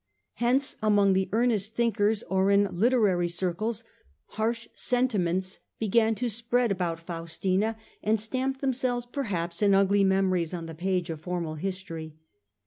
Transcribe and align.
Hence 0.37 0.77
among 0.81 1.13
the 1.13 1.29
earnest 1.31 1.75
thinkers, 1.75 2.23
or 2.23 2.49
in 2.49 2.67
literary 2.71 3.27
circles, 3.27 3.83
harsh 4.29 4.67
sentiments 4.73 5.59
began 5.77 6.15
to 6.15 6.27
spread 6.27 6.71
about 6.71 6.99
Faustina, 6.99 7.77
and 8.01 8.19
stamped 8.19 8.61
themselves 8.61 9.05
perhaps 9.05 9.61
in 9.61 9.75
ugly 9.75 10.03
memories 10.03 10.55
on 10.55 10.65
the 10.65 10.73
page 10.73 11.11
of 11.11 11.21
formal 11.21 11.53
history. 11.53 12.15